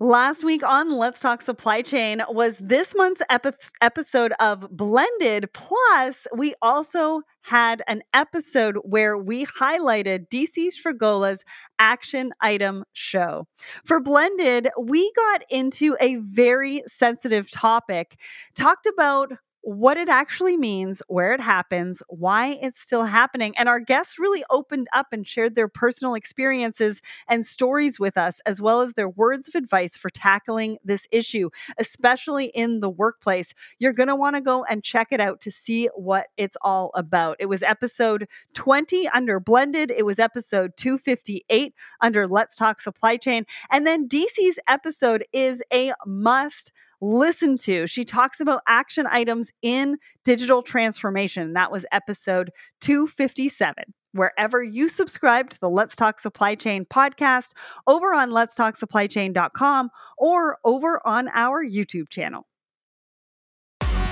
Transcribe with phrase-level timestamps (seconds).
[0.00, 3.50] Last week on Let's Talk Supply Chain was this month's epi-
[3.80, 5.52] episode of Blended.
[5.52, 11.44] Plus, we also had an episode where we highlighted DC Sfrgola's
[11.78, 13.46] action item show.
[13.84, 18.18] For Blended, we got into a very sensitive topic,
[18.54, 19.32] talked about
[19.64, 23.54] what it actually means, where it happens, why it's still happening.
[23.56, 28.42] And our guests really opened up and shared their personal experiences and stories with us,
[28.44, 31.48] as well as their words of advice for tackling this issue,
[31.78, 33.54] especially in the workplace.
[33.78, 36.90] You're going to want to go and check it out to see what it's all
[36.94, 37.36] about.
[37.40, 43.46] It was episode 20 under Blended, it was episode 258 under Let's Talk Supply Chain.
[43.70, 46.70] And then DC's episode is a must
[47.04, 47.86] listen to.
[47.86, 51.54] She talks about action items in digital transformation.
[51.54, 52.50] That was episode
[52.80, 53.74] 257
[54.14, 57.50] wherever you subscribe to the Let's Talk Supply Chain podcast
[57.86, 62.46] over on letstalksupplychain.com or over on our YouTube channel.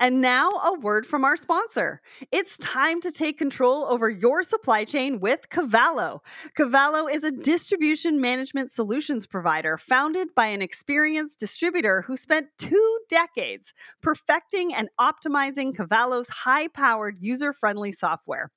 [0.00, 2.00] And now, a word from our sponsor.
[2.32, 6.22] It's time to take control over your supply chain with Cavallo.
[6.56, 12.98] Cavallo is a distribution management solutions provider founded by an experienced distributor who spent two
[13.08, 18.50] decades perfecting and optimizing Cavallo's high powered, user friendly software.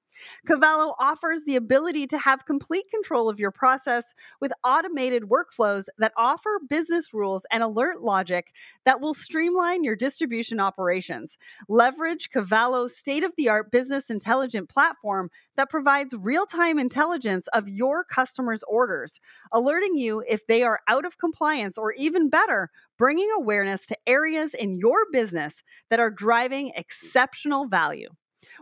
[0.46, 6.14] Cavallo offers the ability to have complete control of your process with automated workflows that
[6.18, 8.54] offer business rules and alert logic
[8.86, 11.38] that will streamline your distribution operations.
[11.70, 17.68] Leverage Cavallo's state of the art business intelligent platform that provides real time intelligence of
[17.68, 19.20] your customers' orders,
[19.52, 24.53] alerting you if they are out of compliance or even better, bringing awareness to areas
[24.53, 28.09] in your business that are driving exceptional value.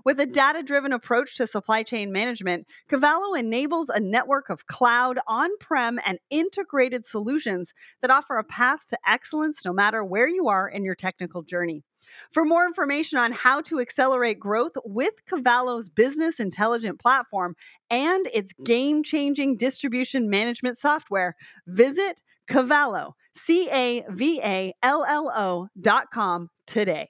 [0.03, 5.19] With a data driven approach to supply chain management, Cavallo enables a network of cloud,
[5.27, 10.47] on prem, and integrated solutions that offer a path to excellence no matter where you
[10.47, 11.83] are in your technical journey.
[12.31, 17.55] For more information on how to accelerate growth with Cavallo's business intelligent platform
[17.89, 21.35] and its game changing distribution management software,
[21.67, 27.09] visit Cavallo, C A V A L L O dot com today.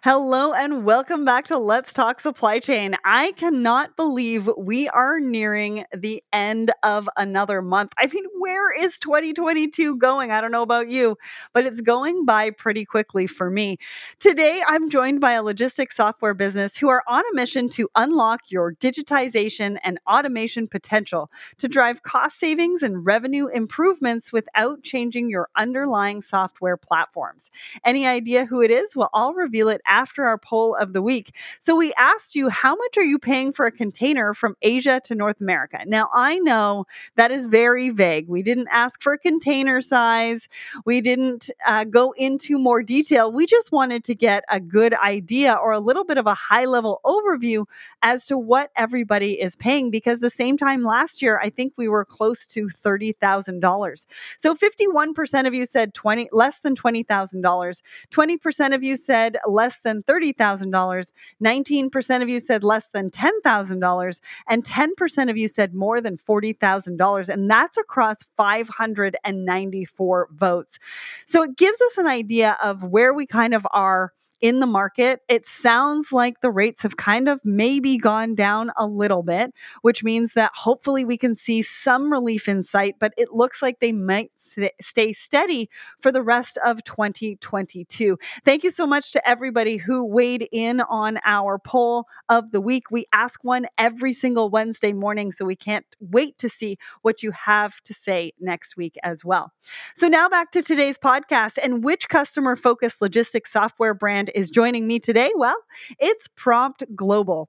[0.00, 2.96] Hello and welcome back to Let's Talk Supply Chain.
[3.04, 7.92] I cannot believe we are nearing the end of another month.
[7.96, 10.32] I mean, where is 2022 going?
[10.32, 11.18] I don't know about you,
[11.52, 13.76] but it's going by pretty quickly for me.
[14.18, 18.50] Today, I'm joined by a logistics software business who are on a mission to unlock
[18.50, 25.48] your digitization and automation potential to drive cost savings and revenue improvements without changing your
[25.54, 27.52] underlying software platforms.
[27.84, 28.96] Any idea who it is?
[28.96, 31.36] Well, I'll reveal it after our poll of the week.
[31.60, 35.14] So we asked you, how much are you paying for a container from Asia to
[35.14, 35.80] North America?
[35.86, 36.84] Now, I know
[37.16, 38.28] that is very vague.
[38.28, 40.48] We didn't ask for a container size,
[40.84, 43.32] we didn't uh, go into more detail.
[43.32, 46.64] We just wanted to get a good idea or a little bit of a high
[46.64, 47.66] level overview
[48.02, 51.88] as to what everybody is paying because the same time last year, I think we
[51.88, 54.06] were close to $30,000.
[54.38, 57.82] So 51% of you said 20 less than $20,000.
[58.10, 61.12] 20% of you said less less than $30,000.
[61.42, 64.20] 19% of you said less than $10,000.
[64.48, 67.28] And 10% of you said more than $40,000.
[67.28, 70.78] And that's across 594 votes.
[71.26, 75.20] So it gives us an idea of where we kind of are in the market.
[75.28, 80.02] It sounds like the rates have kind of maybe gone down a little bit, which
[80.02, 83.92] means that hopefully we can see some relief in sight, but it looks like they
[83.92, 84.32] might
[84.80, 85.70] stay steady
[86.00, 88.18] for the rest of 2022.
[88.44, 92.90] Thank you so much to everybody who weighed in on our poll of the week.
[92.90, 97.30] We ask one every single Wednesday morning, so we can't wait to see what you
[97.30, 99.52] have to say next week as well.
[99.94, 104.86] So now back to today's podcast and which customer focused logistics software brand is joining
[104.86, 105.30] me today?
[105.34, 105.56] Well,
[105.98, 107.48] it's Prompt Global.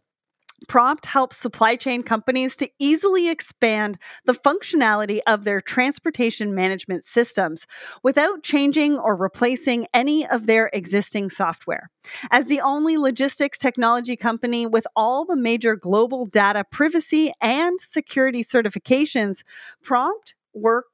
[0.68, 7.68] Prompt helps supply chain companies to easily expand the functionality of their transportation management systems
[8.01, 11.89] without changing or replacing any of their existing software.
[12.31, 18.44] As the only logistics technology company with all the major global data privacy and security
[18.44, 19.44] certifications,
[19.81, 20.85] Prompt work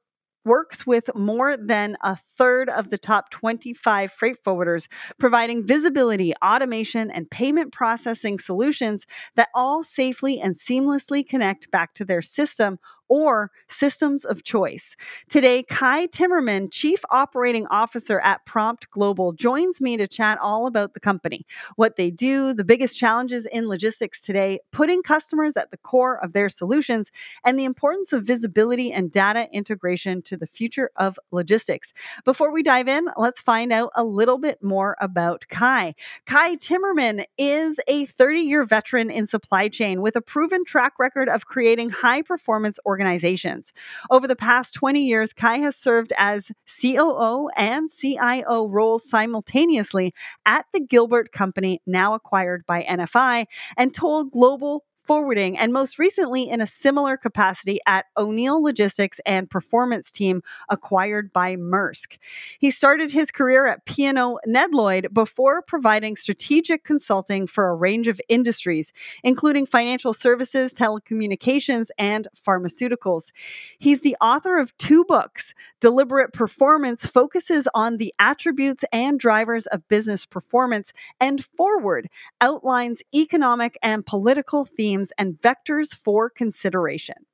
[0.44, 4.88] works with more than a third of the top 25 freight forwarders,
[5.18, 9.06] providing visibility, automation, and payment processing solutions
[9.36, 12.78] that all safely and seamlessly connect back to their system
[13.10, 14.96] or systems of choice.
[15.28, 20.94] Today, Kai Timmerman, Chief Operating Officer at Prompt Global, joins me to chat all about
[20.94, 25.76] the company, what they do, the biggest challenges in logistics today, putting customers at the
[25.76, 27.10] core of their solutions,
[27.44, 31.92] and the importance of visibility and data integration to the future of logistics.
[32.24, 35.94] Before we dive in, let's find out a little bit more about Kai.
[36.26, 41.28] Kai Timmerman is a 30 year veteran in supply chain with a proven track record
[41.28, 43.72] of creating high performance organizations organizations.
[44.10, 50.12] Over the past 20 years, Kai has served as COO and CIO roles simultaneously
[50.44, 53.46] at the Gilbert Company, now acquired by NFI,
[53.78, 59.50] and Toll Global forwarding, and most recently in a similar capacity at O'Neill Logistics and
[59.50, 62.16] Performance Team, acquired by Maersk.
[62.60, 68.20] He started his career at P&O Nedlloyd before providing strategic consulting for a range of
[68.28, 68.92] industries,
[69.24, 73.32] including financial services, telecommunications, and pharmaceuticals.
[73.80, 75.54] He's the author of two books.
[75.80, 82.08] Deliberate Performance focuses on the attributes and drivers of business performance, and Forward
[82.40, 87.26] outlines economic and political themes and vectors for consideration.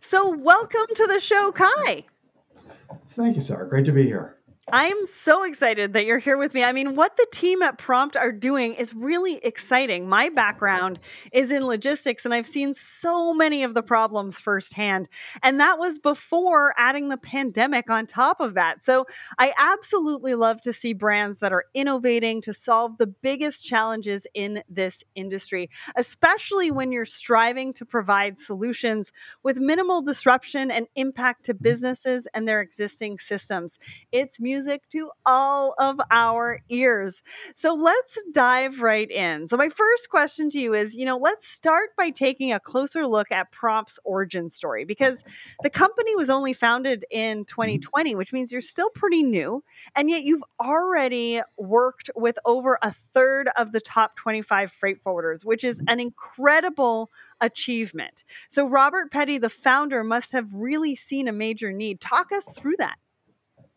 [0.00, 2.04] So, welcome to the show, Kai.
[3.06, 3.68] Thank you, Sarah.
[3.68, 4.39] Great to be here.
[4.72, 6.62] I'm so excited that you're here with me.
[6.62, 10.08] I mean, what the team at Prompt are doing is really exciting.
[10.08, 11.00] My background
[11.32, 15.08] is in logistics, and I've seen so many of the problems firsthand.
[15.42, 18.84] And that was before adding the pandemic on top of that.
[18.84, 19.06] So
[19.38, 24.62] I absolutely love to see brands that are innovating to solve the biggest challenges in
[24.68, 29.12] this industry, especially when you're striving to provide solutions
[29.42, 33.78] with minimal disruption and impact to businesses and their existing systems.
[34.12, 37.22] It's music music to all of our ears.
[37.54, 39.48] So let's dive right in.
[39.48, 43.06] So, my first question to you is you know, let's start by taking a closer
[43.06, 45.24] look at Prompt's origin story because
[45.62, 48.18] the company was only founded in 2020, mm-hmm.
[48.18, 49.64] which means you're still pretty new.
[49.96, 55.44] And yet you've already worked with over a third of the top 25 freight forwarders,
[55.44, 57.10] which is an incredible
[57.40, 58.24] achievement.
[58.50, 62.00] So, Robert Petty, the founder, must have really seen a major need.
[62.00, 62.98] Talk us through that.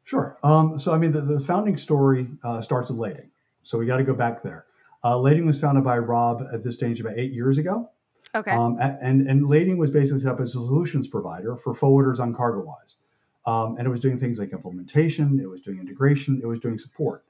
[0.04, 0.38] Sure.
[0.44, 3.32] Um, so, I mean, the, the founding story uh, starts with Lading.
[3.64, 4.66] So, we got to go back there.
[5.04, 7.90] Uh, Lading was founded by Rob at this stage about eight years ago.
[8.36, 8.52] Okay.
[8.52, 12.34] Um, and, and Lading was basically set up as a solutions provider for forwarders on
[12.34, 12.96] CargoWise.
[13.46, 16.80] Um, and it was doing things like implementation, it was doing integration, it was doing
[16.80, 17.26] support.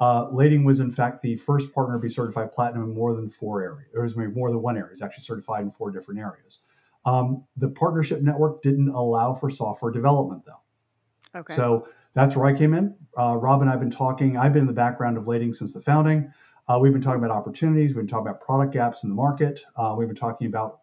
[0.00, 3.28] Uh, Lading was, in fact, the first partner to be certified platinum in more than
[3.28, 3.90] four areas.
[3.94, 4.90] It was more than one area.
[4.92, 6.60] It's actually certified in four different areas.
[7.04, 11.40] Um, the partnership network didn't allow for software development, though.
[11.40, 11.54] Okay.
[11.54, 12.94] So that's where I came in.
[13.16, 14.36] Uh, Rob and I have been talking.
[14.36, 16.32] I've been in the background of Lading since the founding.
[16.68, 17.90] Uh, we've been talking about opportunities.
[17.90, 19.64] We've been talking about product gaps in the market.
[19.76, 20.80] Uh, we've been talking about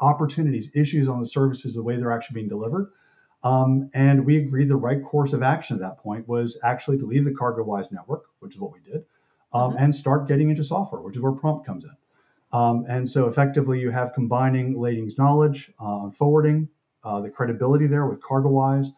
[0.00, 2.90] opportunities, issues on the services, the way they're actually being delivered.
[3.44, 7.06] Um, and we agreed the right course of action at that point was actually to
[7.06, 9.04] leave the CargoWise network, which is what we did,
[9.52, 9.84] um, mm-hmm.
[9.84, 11.92] and start getting into software, which is where Prompt comes in.
[12.50, 16.68] Um, and so effectively, you have combining Lading's knowledge uh, on forwarding,
[17.04, 18.88] uh, the credibility there with CargoWise,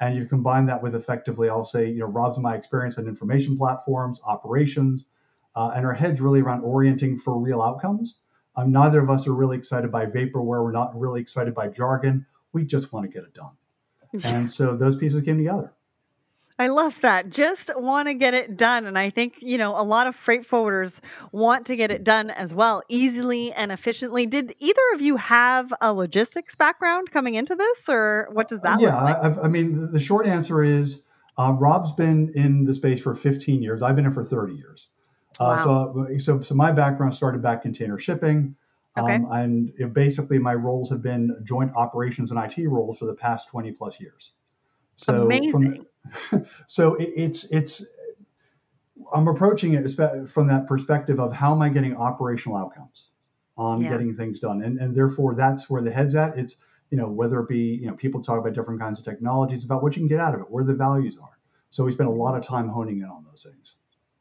[0.00, 3.56] and you combine that with effectively, I'll say, you know, Rob's my experience in information
[3.56, 5.06] platforms, operations,
[5.54, 8.16] uh, and our heads really around orienting for real outcomes.
[8.56, 10.64] Um, neither of us are really excited by vaporware.
[10.64, 12.26] We're not really excited by jargon.
[12.52, 13.52] We just want to get it done.
[14.24, 15.72] and so those pieces came together.
[16.60, 17.30] I love that.
[17.30, 18.84] Just want to get it done.
[18.84, 21.00] And I think, you know, a lot of freight forwarders
[21.32, 24.26] want to get it done as well, easily and efficiently.
[24.26, 28.74] Did either of you have a logistics background coming into this, or what does that
[28.74, 29.38] uh, yeah, like?
[29.38, 31.04] I, I mean, the short answer is
[31.38, 33.82] uh, Rob's been in the space for 15 years.
[33.82, 34.90] I've been in for 30 years.
[35.40, 35.94] Uh, wow.
[35.94, 38.54] so, so, so my background started back container shipping.
[38.98, 39.14] Okay.
[39.14, 43.06] Um, and you know, basically, my roles have been joint operations and IT roles for
[43.06, 44.32] the past 20 plus years.
[44.96, 45.50] So Amazing.
[45.52, 45.86] From,
[46.66, 47.86] so it, it's it's
[49.12, 49.88] I'm approaching it
[50.28, 53.08] from that perspective of how am I getting operational outcomes
[53.56, 53.90] on yeah.
[53.90, 56.38] getting things done, and and therefore that's where the head's at.
[56.38, 56.56] It's
[56.90, 59.82] you know whether it be you know people talk about different kinds of technologies about
[59.82, 61.38] what you can get out of it, where the values are.
[61.70, 63.76] So we spend a lot of time honing in on those things.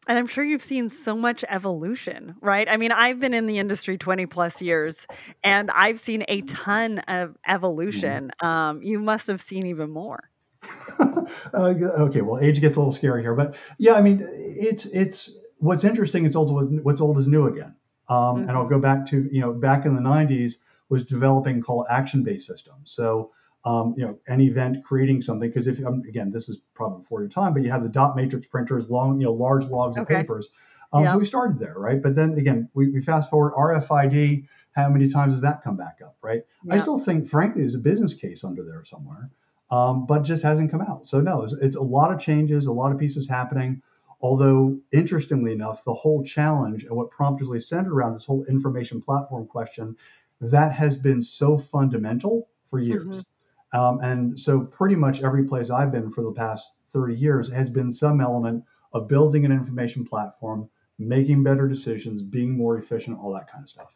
[0.08, 2.68] And I'm sure you've seen so much evolution, right?
[2.68, 5.06] I mean, I've been in the industry 20 plus years
[5.44, 8.32] and I've seen a ton of evolution.
[8.42, 8.48] Mm-hmm.
[8.48, 10.29] Um, you must have seen even more.
[11.00, 15.40] uh, okay, well, age gets a little scary here, but yeah, I mean, it's it's
[15.58, 16.26] what's interesting.
[16.26, 17.76] It's also What's old is new again.
[18.08, 18.42] Um, mm-hmm.
[18.42, 18.74] And I'll mm-hmm.
[18.74, 20.56] go back to you know back in the '90s
[20.90, 22.92] was developing called action-based systems.
[22.92, 23.32] So
[23.66, 25.50] um, you know, an event creating something.
[25.50, 28.16] Because if um, again, this is probably before your time, but you have the dot
[28.16, 30.50] matrix printers, long, you know, large logs of papers.
[30.94, 31.14] Um, Yeah.
[31.14, 32.02] So we started there, right?
[32.02, 34.46] But then again, we, we fast forward RFID.
[34.72, 36.44] How many times does that come back up, right?
[36.70, 39.30] I still think, frankly, there's a business case under there somewhere,
[39.72, 41.08] um, but just hasn't come out.
[41.08, 43.82] So no, it's, it's a lot of changes, a lot of pieces happening.
[44.22, 48.44] Although interestingly enough, the whole challenge and what Prompt is really centered around this whole
[48.46, 49.96] information platform question,
[50.42, 53.24] that has been so fundamental for years.
[53.72, 57.70] Um, and so pretty much every place I've been for the past 30 years has
[57.70, 63.34] been some element of building an information platform, making better decisions, being more efficient, all
[63.34, 63.94] that kind of stuff.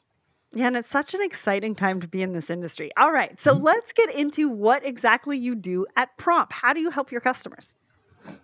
[0.53, 2.91] Yeah, and it's such an exciting time to be in this industry.
[2.97, 3.63] All right, so Mhm.
[3.63, 6.53] let's get into what exactly you do at Prompt.
[6.53, 7.75] How do you help your customers?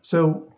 [0.01, 0.51] So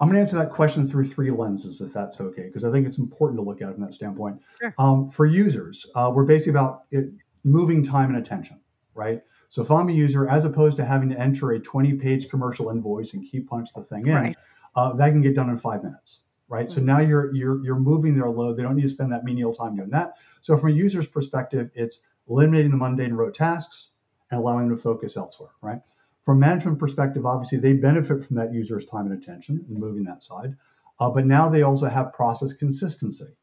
[0.00, 2.86] I'm going to answer that question through three lenses, if that's okay, because I think
[2.86, 4.40] it's important to look at it from that standpoint.
[4.60, 4.74] Sure.
[4.76, 7.10] Um, for users, uh, we're basically about it,
[7.44, 8.60] moving time and attention,
[8.94, 9.22] right?
[9.48, 13.14] So if I'm a user, as opposed to having to enter a 20-page commercial invoice
[13.14, 14.36] and key punch the thing in, Right.
[14.74, 16.70] uh, that can get done in five minutes, right?
[16.70, 16.84] So Mhm.
[16.84, 18.56] now you're you're you're moving their load.
[18.56, 20.14] They don't need to spend that menial time doing that.
[20.40, 23.90] So from a user's perspective, it's eliminating the mundane rote tasks
[24.30, 25.80] and allowing them to focus elsewhere, right?
[26.24, 30.22] From management perspective, obviously they benefit from that user's time and attention and moving that
[30.24, 30.56] side,
[30.98, 33.36] uh, but now they also have process consistency.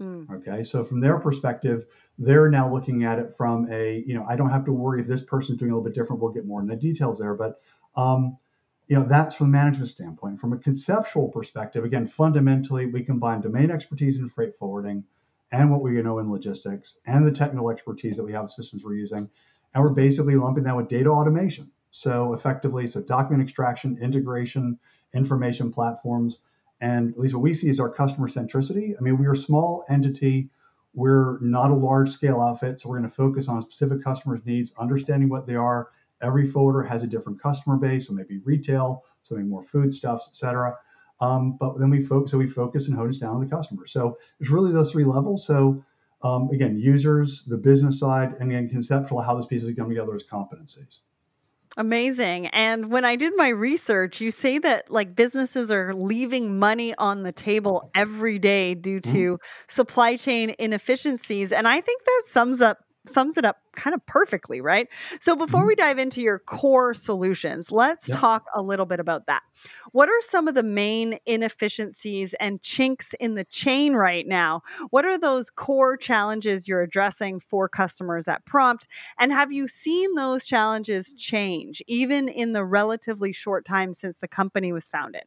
[0.00, 1.84] Mm, Okay, so from their perspective,
[2.18, 5.06] they're now looking at it from a, you know, I don't have to worry if
[5.06, 6.22] this person's doing a little bit different.
[6.22, 7.60] We'll get more in the details there, but,
[7.94, 8.38] um,
[8.86, 10.40] you know, that's from a management standpoint.
[10.40, 15.04] From a conceptual perspective, again, fundamentally, we combine domain expertise in freight forwarding
[15.50, 18.94] and what we know in logistics and the technical expertise that we have systems we're
[18.94, 19.30] using,
[19.72, 21.70] and we're basically lumping that with data automation.
[21.90, 24.78] So effectively, so document extraction, integration,
[25.14, 26.40] information platforms,
[26.80, 28.94] and at least what we see is our customer centricity.
[28.98, 30.50] I mean, we're a small entity.
[30.92, 34.72] We're not a large scale outfit, so we're going to focus on specific customers' needs,
[34.76, 35.88] understanding what they are.
[36.22, 40.36] Every folder has a different customer base, so maybe retail, so something more foodstuffs, et
[40.36, 40.76] cetera.
[41.20, 43.86] Um, but then we focus, so we focus and hone us down on the customer.
[43.86, 45.46] So it's really those three levels.
[45.46, 45.84] So
[46.22, 50.14] um, again, users, the business side, and then conceptual how this piece pieces come together
[50.14, 51.00] as competencies.
[51.76, 52.46] amazing.
[52.48, 57.24] And when I did my research, you say that like businesses are leaving money on
[57.24, 59.12] the table every day due Mhm.
[59.12, 61.52] to supply chain inefficiencies.
[61.52, 64.88] And I think that sums up sums it up kind of perfectly, right?
[65.20, 65.66] So before Mhm.
[65.66, 68.20] we dive into your core solutions, let's Yeah.
[68.20, 69.42] talk a little bit about that.
[69.92, 74.62] What are some of the main inefficiencies and chinks in the chain right now?
[74.90, 78.86] What are those core challenges you're addressing for customers at Prompt?
[79.18, 84.28] And have you seen those challenges change even in the relatively short time since the
[84.28, 85.24] company was founded?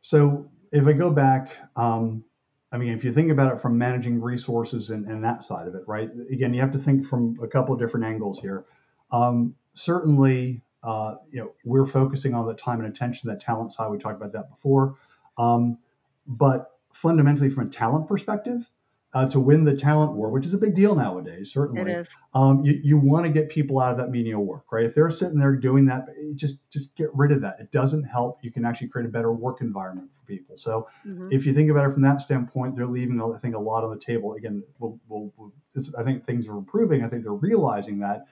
[0.00, 2.24] So if I go back, um,
[2.70, 5.74] I mean, if you think about it from managing resources and, and that side of
[5.74, 6.10] it, right?
[6.30, 8.66] Again, you have to think from a couple of different angles here.
[9.10, 13.90] Um, certainly, uh, you know, we're focusing on the time and attention, that talent side.
[13.90, 14.96] We talked about that before.
[15.38, 15.78] Um,
[16.26, 18.70] but fundamentally, from a talent perspective,
[19.14, 22.08] uh, to win the talent war, which is a big deal nowadays, certainly It is.
[22.34, 24.84] um, you, you want to get people out of that menial work, right?
[24.84, 27.58] If they're sitting there doing that, just just get rid of that.
[27.58, 28.44] It doesn't help.
[28.44, 30.58] You can actually create a better work environment for people.
[30.58, 31.32] So Mhm.
[31.32, 33.90] if you think about it from that standpoint, they're leaving, I think, a lot on
[33.90, 34.34] the table.
[34.34, 37.02] Again, we'll, we'll, we'll, it's, I think things are improving.
[37.02, 38.26] I think they're realizing that,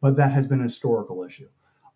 [0.00, 1.48] but that has been a historical issue.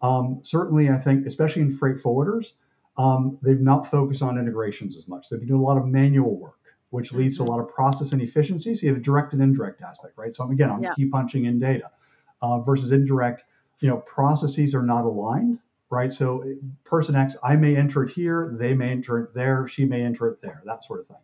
[0.02, 2.52] Um, certainly, I think, especially in freight forwarders,
[2.98, 5.30] um, they've not focused on integrations as much.
[5.30, 6.55] They've been doing a lot of manual work,
[6.90, 8.74] which leads to a lot of process inefficiency.
[8.74, 10.34] So you have a direct and indirect aspect, right?
[10.34, 10.94] So again, I'm Yeah.
[10.94, 11.90] key punching in data
[12.40, 13.44] uh, versus indirect.
[13.80, 15.58] You know, processes are not aligned,
[15.90, 16.12] right?
[16.12, 19.84] So eh, person X, I may enter it here, they may enter it there, she
[19.84, 21.16] may enter it there, that sort of thing.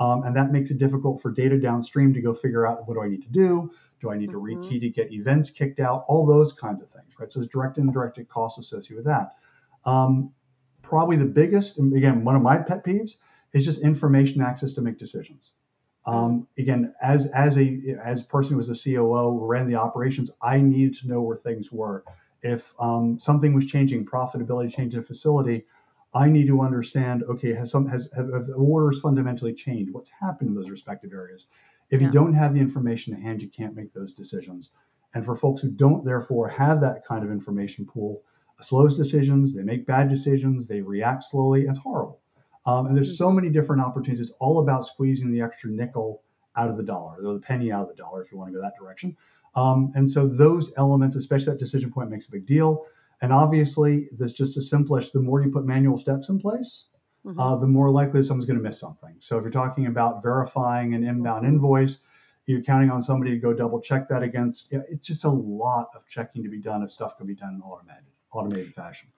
[0.00, 3.02] Um, and that makes it difficult for data downstream to go figure out what do
[3.02, 3.72] I need to do?
[4.00, 4.58] Do I need to Mhm.
[4.58, 6.04] rekey to get events kicked out?
[6.06, 7.32] All those kinds of things, right?
[7.32, 9.34] So there's direct and indirect costs associated with that.
[9.84, 10.32] Um,
[10.82, 13.16] probably the biggest, and again, one of my pet peeves
[13.52, 15.52] is just information access to make decisions.
[16.06, 20.30] Um, again, as as a as a person who was a COO, ran the operations,
[20.40, 22.02] I needed to know where things were.
[22.40, 25.66] If um, something was changing, profitability changing a facility,
[26.14, 27.24] I need to understand.
[27.24, 29.92] Okay, has some has have, have orders fundamentally changed?
[29.92, 31.46] What's happened in those respective areas?
[31.90, 32.06] If Yeah.
[32.06, 34.72] you don't have the information at hand, you can't make those decisions.
[35.14, 38.22] And for folks who don't, therefore, have that kind of information pool,
[38.60, 39.54] slows decisions.
[39.54, 40.66] They make bad decisions.
[40.66, 41.66] They react slowly.
[41.66, 42.20] It's horrible.
[42.66, 44.20] Um, and there's so many different opportunities.
[44.20, 46.22] It's all about squeezing the extra nickel
[46.56, 48.56] out of the dollar, or the penny out of the dollar, if you want to
[48.56, 49.16] go that direction.
[49.54, 52.84] Um, and so those elements, especially that decision point, makes a big deal.
[53.22, 55.12] And obviously, this just the simplest.
[55.12, 56.84] The more you put manual steps in place,
[57.24, 57.34] Mhm.
[57.38, 59.16] uh, the more likely someone's going to miss something.
[59.18, 61.48] So if you're talking about verifying an inbound Mhm.
[61.48, 62.02] invoice,
[62.46, 64.72] you're counting on somebody to go double check that against.
[64.72, 67.60] It's just a lot of checking to be done if stuff can be done in
[67.62, 69.08] automated automated fashion.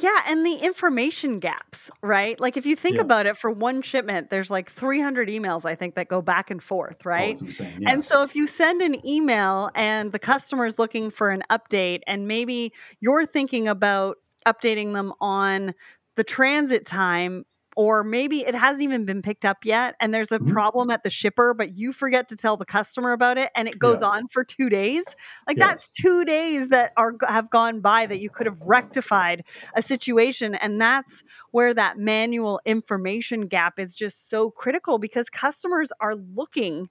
[0.00, 2.40] Yeah, and the information gaps, right?
[2.40, 3.02] Like if you think Yeah.
[3.02, 6.62] about it, for one shipment, there's like 300 emails, I think, that go back and
[6.62, 7.38] forth, Oh, right?
[7.40, 7.74] insane.
[7.80, 7.90] Yeah.
[7.92, 12.00] And so if you send an email and the customer is looking for an update,
[12.06, 15.74] and maybe you're thinking about updating them on
[16.16, 17.44] the transit time,
[17.76, 20.46] or maybe it hasn't even been picked up yet, and there's a Mhm.
[20.48, 23.78] problem at the shipper, but you forget to tell the customer about it, and it
[23.78, 24.08] goes Yeah.
[24.08, 25.04] on for two days.
[25.46, 25.66] Like Yeah.
[25.66, 30.54] that's two days that are have gone by that you could have rectified a situation,
[30.54, 36.88] and that's where that manual information gap is just so critical because customers are looking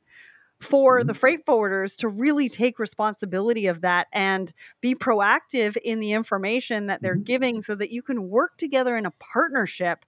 [0.64, 6.14] for the freight forwarders to really take responsibility of that and be proactive in the
[6.14, 7.26] information that they're Mhm.
[7.26, 10.06] giving so that you can work together in a partnership.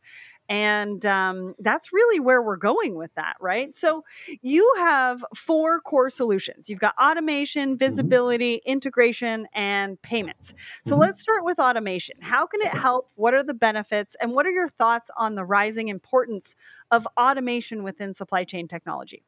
[0.47, 3.75] And um, that's really where we're going with that right?
[3.75, 4.03] So
[4.41, 6.69] you have four core solutions.
[6.69, 10.53] You've got automation visibility integration and payments.
[10.83, 12.17] So let's start with automation.
[12.21, 13.09] How can it help?
[13.15, 14.15] What are the benefits?
[14.21, 16.55] And what are your thoughts on the rising importance
[16.91, 19.24] of automation within supply chain technology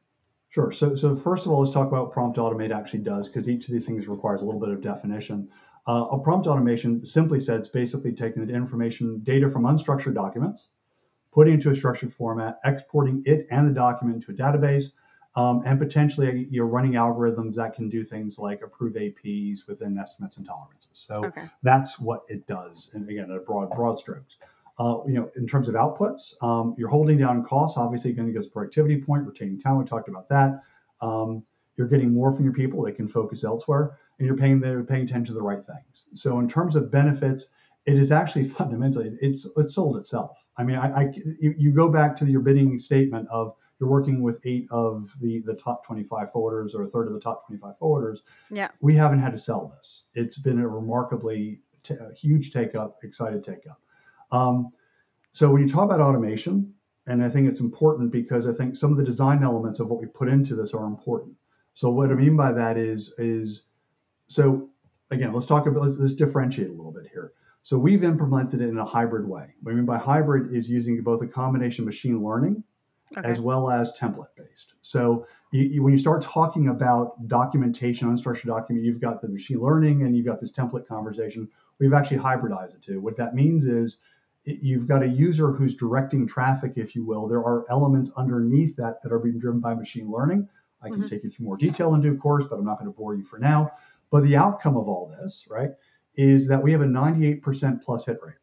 [0.50, 0.72] Sure.
[0.72, 3.66] So, so first of all, let's talk about what prompt automate actually does, because each
[3.66, 5.48] of these things requires a little bit of definition.
[5.86, 10.68] Uh, a prompt automation, simply said, it's basically taking the information, data from unstructured documents,
[11.32, 14.92] putting it into a structured format, exporting it and the document to a database,
[15.36, 20.36] um, and potentially you're running algorithms that can do things like approve APs within estimates
[20.38, 20.90] and tolerances.
[20.92, 22.90] So okay that's what it does.
[22.94, 24.36] And again, at broad broad strokes.
[24.78, 27.76] Uh, you know, in terms of outputs, um, you're holding down costs.
[27.76, 29.84] Obviously, going to get a productivity point, retaining talent.
[29.84, 30.62] We talked about that.
[31.00, 31.44] Um,
[31.76, 35.02] you're getting more from your people; they can focus elsewhere, and you're paying they're paying
[35.02, 36.06] attention to the right things.
[36.14, 37.52] So, in terms of benefits,
[37.86, 40.44] it is actually fundamentally it's it's sold itself.
[40.56, 44.22] I mean, I, I you you go back to your bidding statement of you're working
[44.22, 47.74] with eight of the the top 25 forwarders or a third of the top 25
[47.80, 48.18] forwarders
[48.50, 50.04] yeah we haven't had to sell this.
[50.14, 53.80] It's been a remarkably t- a huge take up, excited take up.
[54.30, 54.70] Um,
[55.32, 56.74] so when you talk about automation,
[57.06, 60.00] and I think it's important because I think some of the design elements of what
[60.00, 61.34] we put into this are important.
[61.74, 63.68] So what I mean by that is is
[64.26, 64.68] so
[65.10, 67.32] again, let's talk about let's, let's differentiate a little bit here.
[67.62, 69.54] So we've implemented it in a hybrid way.
[69.62, 72.62] What I mean by hybrid is using both a combination of machine learning
[73.16, 74.74] okay as well as template based.
[74.82, 79.60] So you, you, when you start talking about documentation, unstructured document, you've got the machine
[79.60, 81.48] learning and you've got this template conversation.
[81.78, 83.00] We've actually hybridized it too.
[83.00, 84.02] What that means is
[84.44, 87.28] you've got a user who's directing traffic, if you will.
[87.28, 90.48] There are elements underneath that that are being driven by machine learning.
[90.82, 91.08] I can Mhm.
[91.10, 93.24] take you through more detail in due course, but I'm not going to bore you
[93.24, 93.72] for now.
[94.10, 95.72] But the outcome of all this, right,
[96.14, 98.36] is that we have a 98% plus hit rate.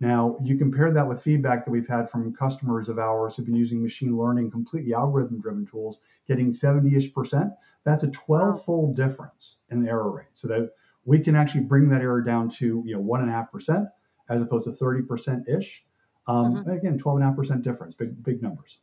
[0.00, 3.56] Now, you compare that with feedback that we've had from customers of ours who've been
[3.56, 7.52] using machine learning, completely algorithm driven tools, getting 70 ish percent.
[7.84, 10.28] That's a 12 fold difference in the error rate.
[10.34, 10.70] So that
[11.04, 13.88] we can actually bring that error down to you know one and a half percent
[14.28, 15.84] as opposed to 30 percent ish.
[16.26, 18.78] Um, Again, 12 and a half percent difference, big big numbers.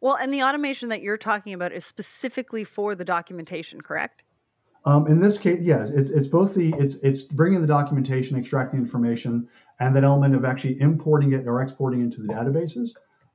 [0.00, 4.24] Well, and the automation that you're talking about is specifically for the documentation, correct?
[4.86, 8.80] Um, in this case, yes, it's it's both the it's it's bringing the documentation, extracting
[8.80, 9.46] information,
[9.78, 12.90] and that element of actually importing it or exporting into the databases,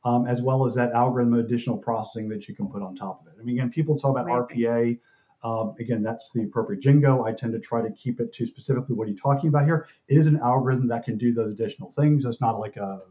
[0.05, 3.27] um, as well as that algorithm additional processing that you can put on top of
[3.27, 3.35] it.
[3.39, 4.63] I mean, again, people talk about Amazing.
[4.63, 4.99] RPA.
[5.43, 7.23] Um, again, that's the appropriate jingo.
[7.23, 9.87] I tend to try to keep it to specifically what you're you talking about here.
[10.07, 12.25] It is an algorithm that can do those additional things.
[12.25, 13.01] It's not like a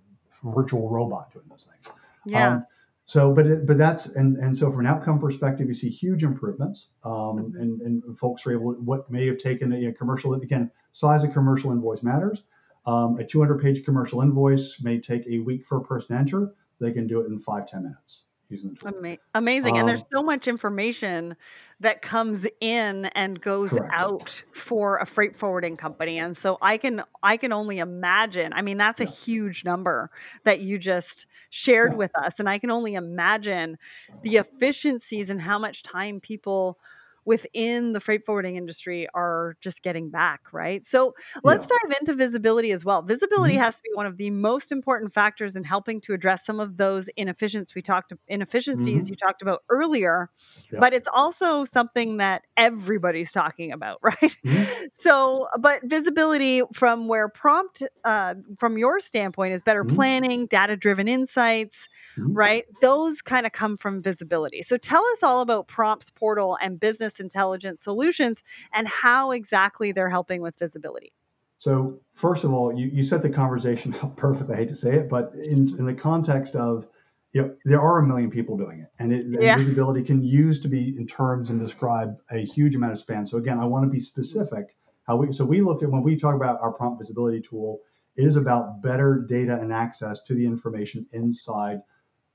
[0.43, 1.97] virtual robot doing those things.
[2.27, 2.55] Yeah.
[2.55, 2.67] Um,
[3.07, 6.25] so, but it, but that's and and so from an outcome perspective, you see huge
[6.25, 11.23] improvements, um, and and folks are able what may have taken a, commercial again size
[11.23, 12.43] of commercial invoice matters.
[12.87, 16.55] Um, a 200 page commercial invoice may take a week for a person to enter.
[16.81, 19.03] They can do it in five ten minutes using the tool.
[19.05, 19.79] Ama- amazing.
[19.79, 21.37] and there's Um, so much information
[21.81, 23.93] that comes in and goes Correct.
[23.93, 26.19] out for a freight forwarding company.
[26.19, 28.53] And so I can I can only imagine.
[28.53, 30.11] I mean, that's a huge number
[30.45, 31.97] that you just shared Yeah.
[31.97, 32.39] with us.
[32.41, 33.79] And I can only imagine
[34.23, 36.79] the efficiencies and how much time people
[37.25, 40.85] within the freight forwarding industry are just getting back, right?
[40.85, 43.03] So let's dive into visibility as well.
[43.03, 43.61] Visibility Mhm.
[43.61, 46.77] has to be one of the most important factors in helping to address some of
[46.77, 49.11] those inefficiencies we talked inefficiencies Mhm.
[49.11, 50.29] you talked about earlier.
[50.73, 50.81] Yeah.
[50.81, 54.37] But it's also something that everybody's talking about, right?
[54.45, 54.89] Mhm.
[54.93, 59.95] So, but visibility from where prompt, uh, from your standpoint, is better Mhm.
[59.95, 62.37] planning, data driven insights, Mhm.
[62.37, 62.65] right?
[62.81, 64.63] Those kind of come from visibility.
[64.63, 70.11] So, tell us all about Prompts Portal and Business Intelligence Solutions and how exactly they're
[70.11, 71.13] helping with visibility.
[71.59, 74.51] So first of all, you, you set the conversation up perfect.
[74.51, 76.87] I hate to say it, but in, in the context of
[77.33, 79.57] you know, there are a million people doing it, and, it, Yeah.
[79.57, 83.27] visibility can use to be in terms and describe a huge amount of span.
[83.27, 84.77] So again, I want to be specific.
[85.03, 87.81] How we so we look at when we talk about our prompt visibility tool,
[88.17, 91.81] it is about better data and access to the information inside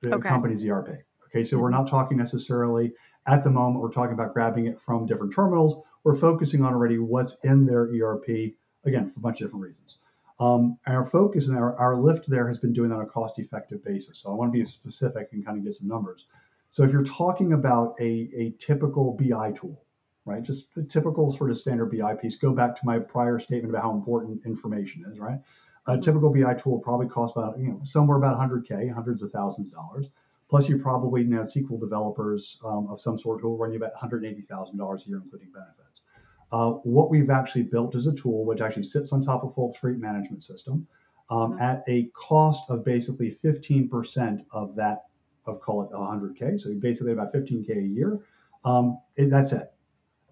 [0.02, 0.28] the Okay.
[0.28, 0.90] company's ERP.
[1.28, 1.84] Okay, so we're mm-hmm.
[1.84, 2.92] not talking necessarily
[3.28, 3.82] at the moment.
[3.82, 5.82] We're talking about grabbing it from different terminals.
[6.04, 8.56] We're focusing on already what's in their ERP.
[8.86, 10.00] Again, for a bunch of different reasons.
[10.40, 13.40] Um, our focus and our, our lift there has been doing that on a cost
[13.40, 14.20] effective basis.
[14.20, 16.26] So I want to be specific and kind of get some numbers.
[16.72, 19.84] So if you're talking about a, a typical BI tool,
[20.26, 23.74] right, just a typical sort of standard BI piece, go back to my prior statement
[23.74, 25.40] about how important information is, right?
[25.88, 29.68] A typical BI tool probably costs about, you know, somewhere about 100K, hundreds of thousands
[29.68, 30.08] of dollars.
[30.50, 33.94] Plus, you probably know SQL developers um, of some sort who will run you about
[33.94, 36.02] $180,000 a year, including benefits.
[36.52, 39.78] Uh, what we've actually built is a tool which actually sits on top of Folks
[39.78, 40.88] Freight Management System
[41.30, 41.62] um, Mhm.
[41.62, 45.06] at a cost of basically 15% of that,
[45.46, 46.58] of call it 100K.
[46.58, 48.20] So basically about 15K a year.
[48.66, 49.72] Um, it, that's it.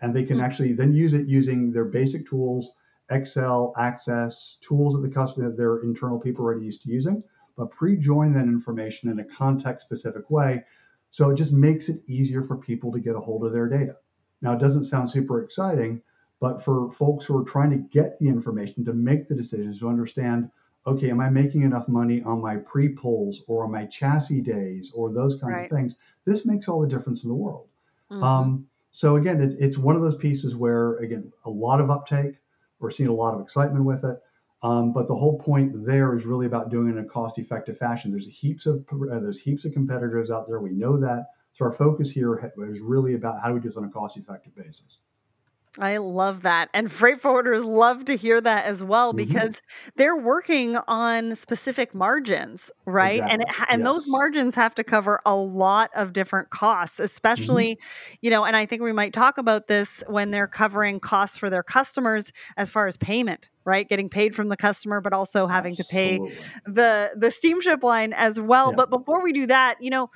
[0.02, 0.44] And they can Hmm.
[0.44, 2.74] actually then use it using their basic tools,
[3.12, 7.24] Excel, Access, tools that the customer, their internal people are already used to using,
[7.58, 10.64] but pre-join that information in a context-specific way.
[11.10, 13.98] So it just makes it easier for people to get a hold of their data.
[14.42, 16.02] Now, it doesn't sound super exciting,
[16.40, 19.90] but for folks who are trying to get the information to make the decisions to
[19.90, 20.52] understand,
[20.86, 25.12] okay, am I making enough money on my pre-pulls or on my chassis days or
[25.12, 25.64] those kinds Right.
[25.64, 25.98] of things?
[26.26, 27.68] This makes all the difference in the world.
[28.10, 28.24] Mhm.
[28.24, 32.36] Um, so again, it's, it's one of those pieces where again a lot of uptake.
[32.80, 34.22] We're seeing a lot of excitement with it.
[34.64, 38.12] Um, but the whole point there is really about doing it in a cost-effective fashion.
[38.12, 40.60] There's heaps of uh, there's heaps of competitors out there.
[40.60, 41.28] We know that.
[41.54, 44.56] So our focus here is really about how do we do this on a cost-effective
[44.56, 45.00] basis.
[45.80, 46.70] I love that.
[46.74, 49.18] And freight forwarders love to hear that as well Mhm.
[49.18, 49.62] because
[49.96, 53.24] they're working on specific margins, right?
[53.30, 53.66] And it, Exactly.
[53.70, 57.78] and those margins have to cover a lot of different costs, especially,
[58.22, 61.50] you know, and I think we might talk about this when they're covering costs for
[61.50, 63.88] their customers as far as payment, right?
[63.88, 66.22] Getting paid from the customer but also having to pay
[66.66, 68.72] the the steamship line as well.
[68.72, 68.76] Yeah.
[68.78, 70.10] But before we do that, you know,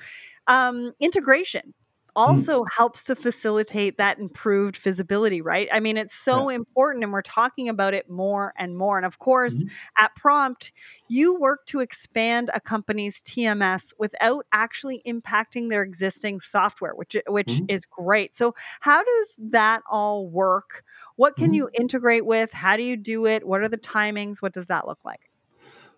[0.48, 1.74] um, integration
[2.14, 5.68] also helps to facilitate that improved visibility, right?
[5.72, 8.96] I mean, it's so important, and we're talking about it more and more.
[8.96, 9.70] And of course, Mhm.
[9.98, 10.72] at Prompt,
[11.08, 17.62] you work to expand a company's TMS without actually impacting their existing software, which which
[17.62, 17.68] Mhm.
[17.68, 18.36] is great.
[18.36, 20.84] So, how does that all work?
[21.16, 21.54] What can Mhm.
[21.54, 22.52] you integrate with?
[22.52, 23.46] How do you do it?
[23.46, 24.42] What are the timings?
[24.42, 25.30] What does that look like?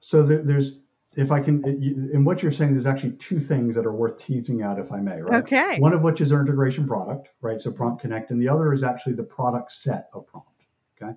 [0.00, 0.80] So there, there's
[1.16, 4.62] if I can in what you're saying, there's actually two things that are worth teasing
[4.62, 5.42] out, if I may, right?
[5.42, 5.78] Okay.
[5.78, 7.60] One of which is our integration product, right?
[7.60, 10.48] So Prompt Connect, and the other is actually the product set of Prompt.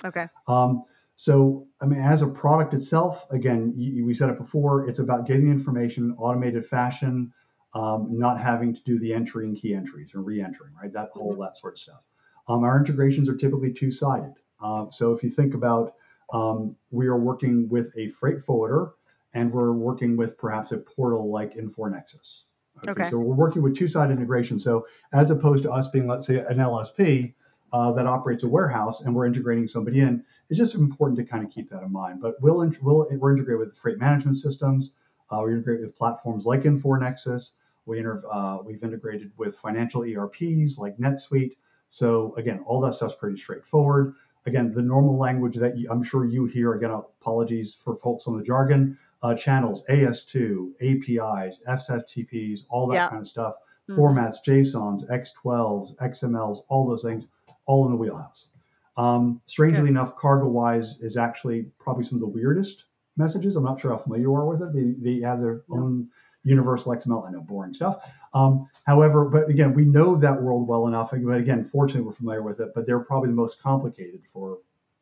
[0.04, 0.28] Okay.
[0.48, 0.84] Um,
[1.16, 5.46] so, I mean, as a product itself, again, we said it before, it's about getting
[5.46, 7.34] the information automated fashion,
[7.74, 10.92] um, not having to do the entry and key entries or re-entering, right?
[10.94, 12.08] That whole that sort of stuff.
[12.48, 14.34] Um, our integrations are typically two-sided.
[14.62, 15.94] Uh, so if you think about,
[16.34, 18.92] um, we are working with a freight forwarder,
[19.34, 22.46] and we're working with perhaps a portal like Infor Nexus.
[22.88, 23.10] Okay.
[23.10, 24.60] So we're working with two-side integration.
[24.60, 27.34] So as opposed to us being, let's say, an LSP
[27.74, 31.44] uh, that operates a warehouse, and we're integrating somebody in, it's just important to kind
[31.44, 32.22] of keep that in mind.
[32.22, 34.92] But we'll, int- we'll we're integrated with freight management systems.
[35.30, 37.56] Uh, we integrate with platforms like Infor Nexus.
[37.86, 41.58] We inter- uh, we've integrated with financial ERPs like NetSuite.
[41.90, 44.16] So again, all that stuff's pretty straightforward.
[44.46, 46.74] Again, the normal language that you, I'm sure you hear.
[46.74, 48.98] Again, apologies for folks on the jargon.
[49.24, 53.10] Uh, channels, AS2, APIs, FTPs, all that Yeah.
[53.10, 53.56] kind of stuff.
[53.90, 53.96] Mhm.
[53.98, 57.28] Formats, JSONs, X12s, XMLs, all those things,
[57.66, 58.50] all in the wheelhouse.
[58.96, 59.90] Um, strangely Good.
[59.90, 63.56] enough, CargoWise is actually probably some of the weirdest messages.
[63.56, 64.74] I'm not sure how familiar you are with it.
[64.74, 65.78] They, they have their Yeah.
[65.80, 66.10] own
[66.44, 67.26] universal XML.
[67.28, 67.98] I know boring stuff.
[68.34, 71.12] Um, however, but again, we know that world well enough.
[71.12, 72.72] But again, fortunately, we're familiar with it.
[72.76, 74.60] But they're probably the most complicated for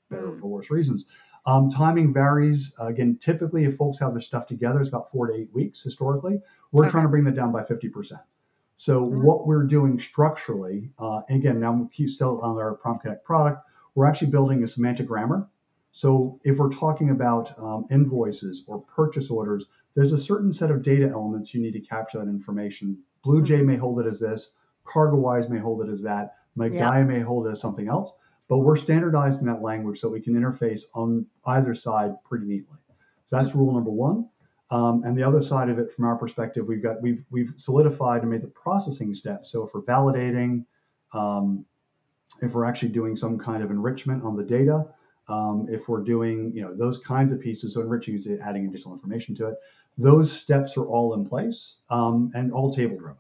[0.09, 0.39] better or Mm.
[0.39, 1.07] for worse reasons.
[1.45, 2.73] Um, timing varies.
[2.79, 5.83] Uh, again, typically, if folks have their stuff together, it's about four to eight weeks
[5.83, 6.41] historically.
[6.71, 6.91] We're Okay.
[6.91, 8.19] trying to bring that down by 50%.
[8.77, 9.21] So Mm.
[9.21, 13.61] what we're doing structurally, uh, again, now we keep still on our Prompt Connect product,
[13.93, 15.47] we're actually building a semantic grammar.
[15.91, 20.81] So if we're talking about um, invoices or purchase orders, there's a certain set of
[20.81, 22.97] data elements you need to capture that information.
[23.25, 27.47] BluJay may hold it as this, CargoWise may hold it as that, Magaya may hold
[27.47, 31.73] it as something else, but we're standardizing that language so we can interface on either
[31.73, 32.77] side pretty neatly.
[33.25, 34.29] So that's rule number one.
[34.71, 38.21] Um, and the other side of it, from our perspective, we've got we've we've solidified
[38.21, 39.51] and made the processing steps.
[39.51, 40.65] So if we're validating,
[41.13, 41.65] um,
[42.41, 44.87] if we're actually doing some kind of enrichment on the data,
[45.27, 49.35] um, if we're doing you know those kinds of pieces, so enriching adding additional information
[49.35, 49.55] to it.
[49.97, 53.17] those steps are all in place um, and all table driven.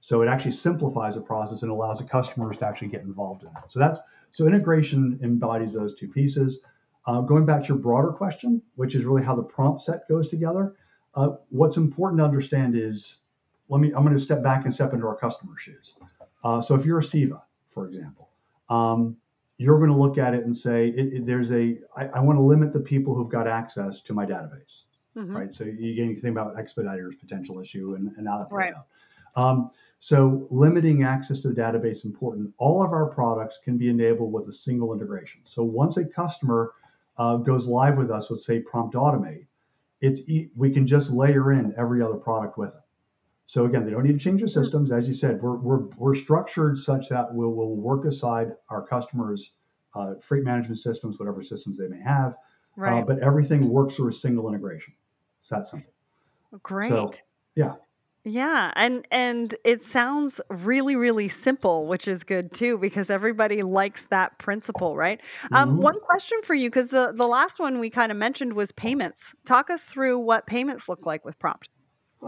[0.00, 3.48] So it actually simplifies the process and allows the customers to actually get involved in
[3.48, 3.70] it.
[3.70, 6.62] So that's so integration embodies those two pieces.
[7.06, 10.28] Uh, going back to your broader question, which is really how the prompt set goes
[10.28, 10.74] together.
[11.14, 13.20] Uh, what's important to understand is,
[13.68, 13.88] let me.
[13.88, 15.94] I'm going to step back and step into our customer shoes.
[16.44, 18.28] Uh, so if you're a CEVA, for example,
[18.68, 19.16] um,
[19.56, 21.78] you're going to look at it and say, it, it, "There's a.
[21.96, 24.82] I, I want to limit the people who've got access to my database."
[25.16, 25.36] Mm-hmm.
[25.36, 25.54] Right.
[25.54, 28.74] So you, you think about expeditors potential issue and, and how that right.
[28.74, 28.86] out.
[29.34, 32.52] Um, so limiting access to the database important.
[32.58, 35.40] All of our products can be enabled with a single integration.
[35.44, 36.72] So once a customer
[37.16, 39.46] uh, goes live with us with say Prompt Automate,
[40.00, 42.80] it's e- we can just layer in every other product with it.
[43.46, 44.52] So again, they don't need to change the hmm.
[44.52, 44.92] systems.
[44.92, 49.52] As you said, we're, we're, we're structured such that we'll, we'll work aside our customers'
[49.94, 52.32] uh, freight management systems, whatever systems they may have.
[52.32, 52.36] Uh,
[52.76, 53.00] right.
[53.00, 54.94] Uh, but everything works through a single integration.
[55.40, 55.90] It's that simple.
[56.62, 56.88] Great.
[56.88, 57.10] So,
[57.56, 57.74] yeah.
[58.24, 64.06] Yeah, and and it sounds really really simple, which is good too because everybody likes
[64.06, 65.20] that principle, right?
[65.52, 65.80] Um, Mhm.
[65.80, 69.34] one question for you because the the last one we kind of mentioned was payments.
[69.46, 71.68] Talk us through what payments look like with Prompt.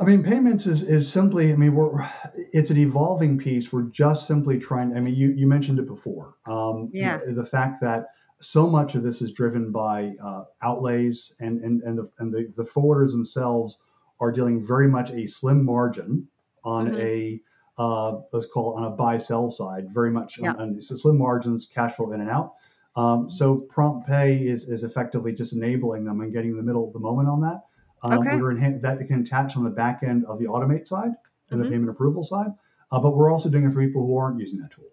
[0.01, 2.09] I mean, payments is, is simply, I mean, we're,
[2.53, 3.73] it's an evolving piece.
[3.73, 6.37] We're just simply trying, I mean, you, you mentioned it before.
[6.47, 7.19] Um, you Yeah.
[7.27, 8.07] know, the fact that
[8.41, 12.53] so much of this is driven by uh, outlays and, and, and, the, and the,
[12.57, 13.83] the forwarders themselves
[14.21, 16.29] are dealing very much a slim margin
[16.65, 17.41] on hmm a
[17.79, 20.51] uh, let's call it on a buy sell side, very much Yeah.
[20.51, 22.55] on, on so slim margins, cash flow in and out.
[22.97, 26.87] Um, so prompt pay is is effectively just enabling them and getting in the middle
[26.87, 27.63] of the moment on that.
[28.03, 28.39] Um, Okay.
[28.39, 31.13] we're that can attach on the back end of the automate side
[31.51, 32.53] and the hmm payment approval side,
[32.91, 34.85] uh, but we're also doing it for people who aren't using that tool.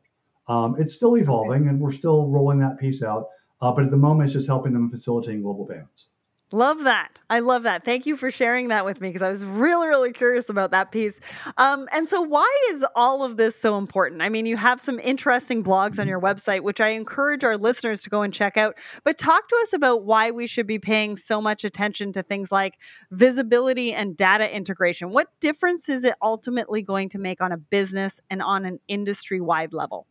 [0.48, 1.22] Um, it's still Okay.
[1.22, 3.28] evolving, and we're still rolling that piece out.
[3.60, 6.10] Uh, but at the moment, it's just helping them facilitating global payments.
[6.54, 7.20] Love that.
[7.30, 7.84] I love that.
[7.84, 10.94] Thank you for sharing that with me because I was really, really curious about that
[10.94, 11.20] piece.
[11.58, 14.22] Um, and so, why is all of this so important?
[14.22, 18.02] I mean, you have some interesting blogs on your website, which I encourage our listeners
[18.04, 18.78] to go and check out.
[19.04, 22.50] But talk to us about why we should be paying so much attention to things
[22.50, 22.80] like
[23.12, 25.10] visibility and data integration.
[25.10, 29.42] What difference is it ultimately going to make on a business and on an industry
[29.42, 30.08] wide level?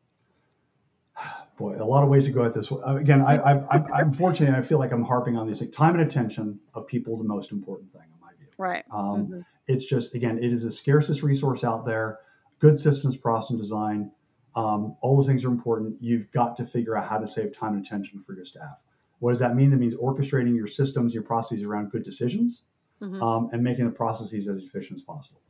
[1.59, 2.70] boy, a lot of ways to go at this.
[2.70, 5.61] Uh, again, I, I, I, unfortunately, I feel like I'm harping on this.
[5.61, 8.48] Like, time and attention of people is the most important thing, in my view.
[8.59, 8.85] Right.
[8.90, 12.20] Um, hmm it's just, again, it is the scarcest resource out there.
[12.59, 14.11] Good systems, process, and design.
[14.55, 15.96] Um, all those things are important.
[16.00, 18.83] You've got to figure out how to save time and attention for your staff.
[19.18, 19.72] What does that mean?
[19.72, 22.64] It means orchestrating your systems, your processes around good decisions,
[23.00, 25.40] hmm um, and making the processes as efficient as possible.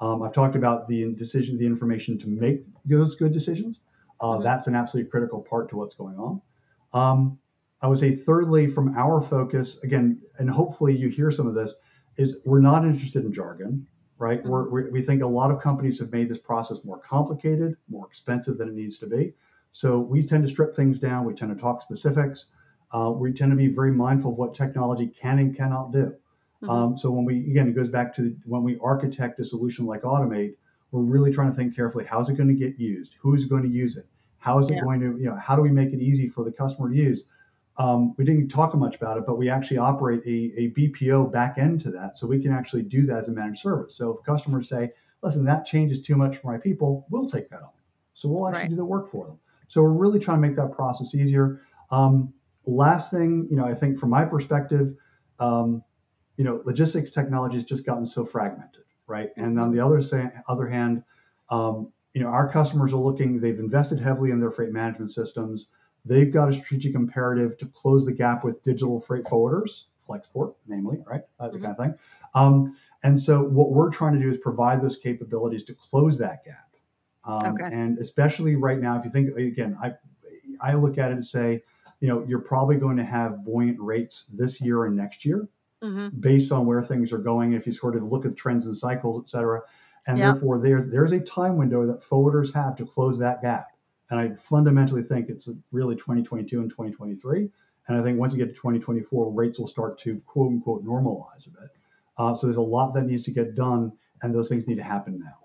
[0.00, 3.80] Um, I've talked about the decision, the information to make those good decisions.
[4.20, 6.40] Uh, hmm that's an absolutely critical part to what's going on.
[6.92, 7.38] Um,
[7.82, 11.74] I would say, thirdly, from our focus, again, and hopefully you hear some of this,
[12.16, 13.86] is we're not interested in jargon,
[14.18, 14.42] right?
[14.42, 17.76] hmm We're, we we think a lot of companies have made this process more complicated,
[17.88, 19.34] more expensive than it needs to be.
[19.72, 21.24] So we tend to strip things down.
[21.24, 22.46] We tend to talk specifics.
[22.92, 26.14] Uh, we tend to be very mindful of what technology can and cannot do.
[26.62, 29.84] hmm Um, so when we, again, it goes back to when we architect a solution
[29.84, 30.54] like Automate,
[30.94, 33.16] we're really trying to think carefully how's it going to get used?
[33.20, 34.06] Who's going to use it?
[34.38, 34.80] How is it Yeah.
[34.80, 37.28] going to you know how do we make it easy for the customer to use?
[37.76, 41.58] Um, we didn't talk much about it but we actually operate a, a bpo back
[41.58, 43.96] end to that so we can actually do that as a managed service.
[43.96, 47.62] So if customers say listen that changes too much for my people we'll take that
[47.62, 47.70] on.
[48.12, 48.70] So we'll actually Right.
[48.70, 49.38] do the work for them.
[49.66, 51.62] So we're really trying to make that process easier.
[51.90, 52.32] Um,
[52.66, 54.94] last thing you know i think from my perspective
[55.38, 55.82] um,
[56.36, 59.30] you know logistics technology has just gotten so fragmented right?
[59.36, 61.02] And on the other sa- other hand,
[61.50, 63.40] um, you know, our customers are looking.
[63.40, 65.70] They've invested heavily in their freight management systems.
[66.04, 71.02] They've got a strategic imperative to close the gap with digital freight forwarders, Flexport, namely,
[71.10, 71.94] right, uh, the hmm kind of thing.
[72.34, 76.44] Um, and so, what we're trying to do is provide those capabilities to close that
[76.44, 76.76] gap.
[77.24, 77.70] Um, Okay.
[77.70, 79.92] and especially right now, if you think again, I
[80.60, 81.62] I look at it and say,
[82.00, 85.48] you know, you're probably going to have buoyant rates this year and next year
[85.84, 87.52] hmm based on where things are going.
[87.52, 89.62] If you sort of look at trends and cycles, et cetera,
[90.06, 90.22] and Yeah.
[90.22, 93.68] therefore there's there's a time window that forwarders have to close that gap.
[94.10, 97.50] And I fundamentally think it's really 2022 and 2023.
[97.88, 101.46] And I think once you get to 2024, rates will start to quote unquote normalize
[101.48, 101.70] a bit.
[102.16, 103.92] Uh, so there's a lot that needs to get done,
[104.22, 105.43] and those things need to happen now.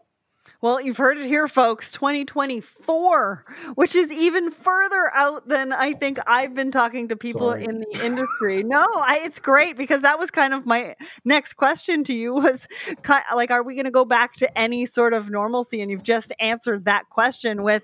[0.61, 1.89] Well, you've heard it here, folks.
[1.93, 3.45] 2024,
[3.75, 7.63] which is even further out than I think I've been talking to people Sorry.
[7.63, 8.63] in the industry.
[8.63, 12.67] No, I, it's great because that was kind of my next question to you was
[13.07, 15.81] like, are we going to go back to any sort of normalcy?
[15.81, 17.83] And you've just answered that question with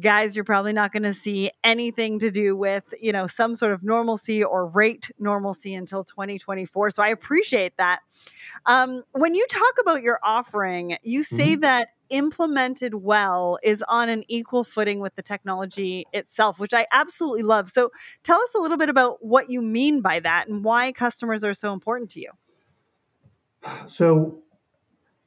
[0.00, 3.72] guys, you're probably not going to see anything to do with, you know, some sort
[3.72, 6.90] of normalcy or rate normalcy until 2024.
[6.90, 8.00] So I appreciate that.
[8.66, 11.60] Um, when you talk about your offering, you say mm-hmm.
[11.60, 17.42] that implemented well is on an equal footing with the technology itself, which I absolutely
[17.42, 17.68] love.
[17.70, 17.90] So
[18.22, 21.54] tell us a little bit about what you mean by that and why customers are
[21.54, 22.30] so important to you.
[23.86, 24.42] So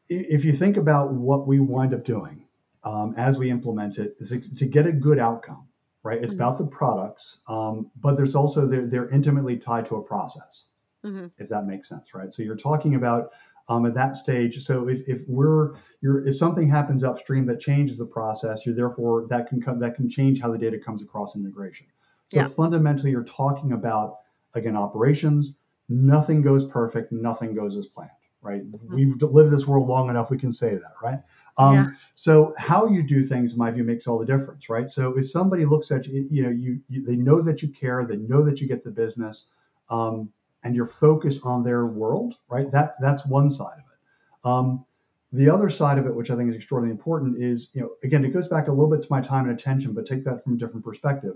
[0.09, 2.44] if you think about what we wind up doing
[2.85, 5.67] um, as we implement it, is to get a good outcome,
[6.03, 6.17] right?
[6.17, 6.41] It's mm-hmm.
[6.41, 10.67] about the products, um, but there's also they're, they're intimately tied to a process,
[11.03, 11.27] mm-hmm.
[11.39, 12.33] if that makes sense, right?
[12.33, 13.31] So you're talking about
[13.67, 14.63] um, at that stage.
[14.63, 19.25] So if, if we're you're, if something happens upstream that changes the process, you're therefore
[19.29, 21.87] that can come that can change how the data comes across integration.
[22.31, 22.47] So yeah.
[22.47, 24.17] fundamentally, you're talking about
[24.53, 25.59] again operations.
[25.89, 27.11] Nothing goes perfect.
[27.11, 28.11] Nothing goes as planned
[28.45, 28.63] right?
[28.71, 28.95] Mm-hmm.
[28.95, 31.19] We've lived this world long enough, we can say that, right?
[31.57, 31.87] Um, yeah.
[32.15, 34.89] So how you do things, in my view, makes all the difference, right?
[34.89, 38.05] So if somebody looks at you, you know, you, you they know that you care,
[38.05, 39.47] they know that you get the business,
[39.89, 40.29] um,
[40.63, 42.71] and you're focused on their world, right?
[42.71, 44.47] That that's one side of it.
[44.49, 44.85] Um,
[45.33, 48.23] the other side of it, which I think is extraordinarily important, is you know, again,
[48.23, 50.53] it goes back a little bit to my time and attention, but take that from
[50.53, 51.35] a different perspective.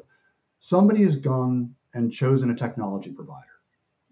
[0.59, 3.49] Somebody has gone and chosen a technology provider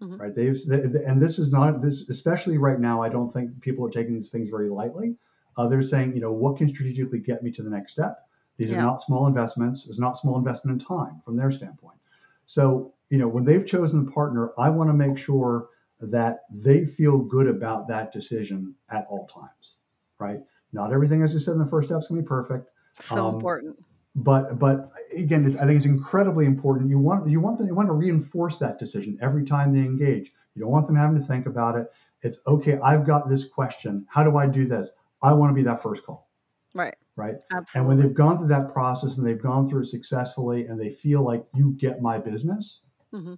[0.02, 0.16] Mm-hmm.
[0.16, 0.34] Right.
[0.34, 3.02] They've they, and this is not this especially right now.
[3.02, 5.16] I don't think people are taking these things very lightly.
[5.58, 8.26] Uh, they're saying, you know, what can strategically get me to the next step?
[8.56, 8.78] These yeah.
[8.78, 9.86] are not small investments.
[9.86, 11.98] It's not small investment in time from their standpoint.
[12.46, 15.68] So, you know, when they've chosen a partner, I want to make sure
[16.00, 19.74] that they feel good about that decision at all times.
[20.18, 20.40] Right.
[20.72, 22.70] Not everything, as I said in the first step, is going to be perfect.
[22.94, 23.76] So um, important
[24.18, 26.90] but but again, I think it's incredibly important.
[26.90, 30.32] You want you want them, you want to reinforce that decision every time they engage.
[30.54, 31.92] You don't want them having to think about it.
[32.22, 32.78] It's okay.
[32.82, 34.06] I've got this question.
[34.08, 34.92] How do I do this?
[35.22, 36.28] I want to be that first call.
[36.74, 36.94] Right.
[37.16, 37.36] Right.
[37.52, 37.78] Absolutely.
[37.78, 40.90] And when they've gone through that process and they've gone through it successfully, and they
[40.90, 43.34] feel like you get my business, mm-hmm.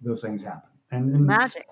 [0.00, 0.70] those things happen.
[0.90, 1.66] And, and magic.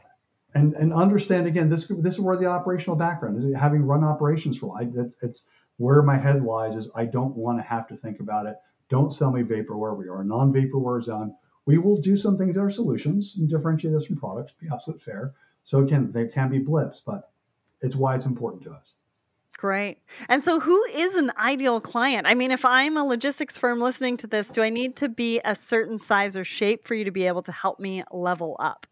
[0.54, 1.68] And and understand again.
[1.70, 3.54] This this is where the operational background is.
[3.54, 4.88] Having run operations for, I,
[5.22, 8.56] it's where my head lies is I don't want to have to think about it.
[8.88, 9.96] Don't sell me vaporware.
[9.96, 11.34] We are a non-vaporware zone.
[11.66, 15.02] We will do some things that are solutions and differentiate us from products, be absolute
[15.02, 15.34] fair.
[15.64, 17.30] So again, there can be blips, but
[17.80, 18.94] it's why it's important to us.
[19.56, 19.98] Great.
[20.28, 22.26] And so, who is an ideal client?
[22.26, 25.40] I mean, if I'm a logistics firm listening to this, do I need to be
[25.44, 28.86] a certain size or shape for you to be able to help me level up?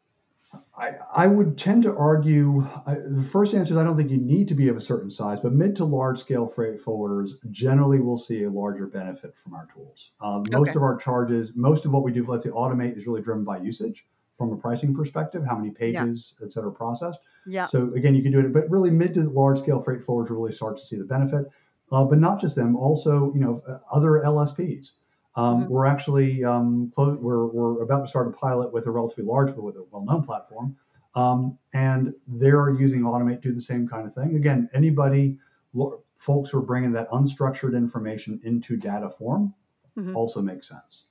[0.77, 4.19] I, I would tend to argue I, the first answer is I don't think you
[4.19, 8.01] need to be of a certain size, but mid to large scale freight forwarders generally
[8.01, 10.13] will see a larger benefit from our tools.
[10.21, 10.77] Um, most okay.
[10.77, 13.59] of our charges, most of what we do, let's say automate, is really driven by
[13.59, 16.47] usage from a pricing perspective, how many pages, yeah.
[16.47, 17.21] et cetera, processed.
[17.47, 17.65] Yeah.
[17.65, 20.53] So again, you can do it, but really mid to large scale freight forwarders really
[20.53, 21.47] start to see the benefit.
[21.93, 24.93] Uh, but not just them, also you know other LSPs.
[25.37, 25.73] Um, mm-hmm.
[25.73, 29.49] We're actually um, close, we're, we're about to start a pilot with a relatively large,
[29.49, 30.77] but with a well-known platform,
[31.15, 34.37] um, and they're using Automate to do the same kind of thing.
[34.37, 35.39] Again, anybody,
[36.17, 39.55] folks who are bringing that unstructured information into data form,
[39.97, 40.17] mm-hmm.
[40.17, 41.07] also makes sense.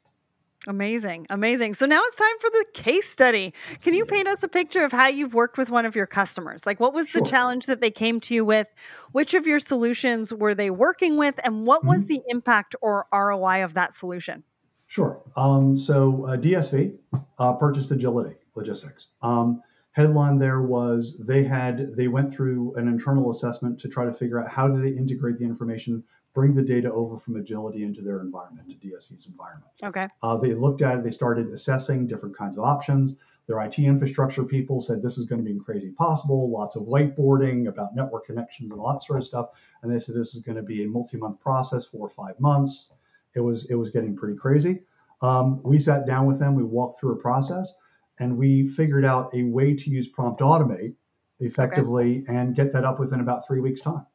[0.68, 1.28] Amazing.
[1.30, 1.74] Amazing.
[1.74, 3.54] So now it's time for the case study.
[3.82, 6.66] Can you paint us a picture of how you've worked with one of your customers?
[6.66, 7.22] Like, what was sure.
[7.22, 8.74] the challenge that they came to you with?
[9.12, 11.40] Which of your solutions were they working with?
[11.44, 11.90] And what mm-hmm.
[11.90, 14.44] was the impact or ROI of that solution?
[14.88, 15.22] Sure.
[15.36, 16.96] Um, so, uh, DSV
[17.40, 19.08] uh, purchased Agility Logistics.
[19.22, 19.62] Um,
[19.94, 24.40] headline there was they had they went through an internal assessment to try to figure
[24.40, 28.22] out how do they integrate the information bring the data over from Agility into their
[28.22, 29.72] environment, to DSV's environment.
[29.84, 30.08] Okay.
[30.22, 33.18] Uh, they looked at it, they started assessing different kinds of options.
[33.48, 37.68] Their IT infrastructure people said this is going to be crazy possible, lots of whiteboarding
[37.68, 39.50] about network connections and all that sort of stuff.
[39.82, 42.94] And they said this is going to be a multi-month process, four or five months.
[43.36, 44.84] It was it was getting pretty crazy.
[45.22, 47.74] Um, we sat down with them, we walked through a process,
[48.20, 50.96] and we figured out a way to use Prompt Automate
[51.40, 52.36] effectively okay.
[52.36, 54.06] and get that up within about three weeks' time.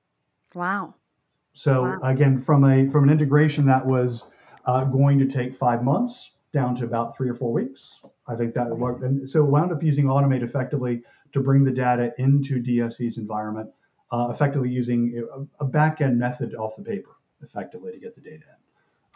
[0.55, 0.95] Wow.
[1.59, 1.99] So wow.
[2.05, 4.31] again, from a from an integration that was
[4.67, 8.55] uh, going to take five months down to about three or four weeks, I think
[8.55, 9.03] that worked.
[9.03, 13.71] And so wound up using Automate effectively to bring the data into DSV's environment,
[14.13, 18.21] uh, effectively using a, a back end method off the paper, effectively to get the
[18.21, 18.45] data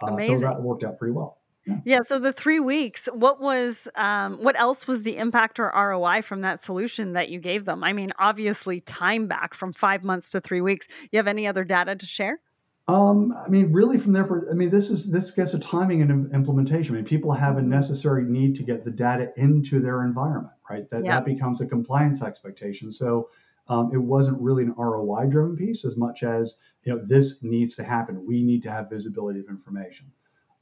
[0.02, 0.08] in.
[0.08, 1.38] Uh, so that worked out pretty well.
[1.84, 2.00] Yeah.
[2.04, 6.40] So the three weeks, what was, um, what else was the impact or ROI from
[6.40, 7.84] that solution that you gave them?
[7.84, 10.88] I mean, obviously, time back from five months to three weeks.
[11.10, 12.40] You have any other data to share?
[12.88, 16.32] Um, I mean, really, from their, I mean, this is this gets a timing and
[16.34, 16.94] implementation.
[16.94, 17.70] I mean, people have a mm-hmm.
[17.70, 20.88] necessary need to get the data into their environment, right?
[20.90, 22.90] That that becomes a compliance expectation.
[22.90, 23.30] So,
[23.68, 27.76] um, it wasn't really an ROI driven piece as much as you know this needs
[27.76, 28.26] to happen.
[28.26, 30.10] We need to have visibility of information.